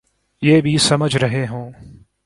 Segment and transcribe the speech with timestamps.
[0.41, 1.71] یہ بھی سمجھ رہے ہوں۔